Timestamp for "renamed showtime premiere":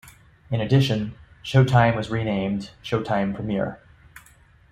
2.09-3.79